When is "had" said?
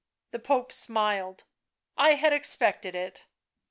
2.15-2.33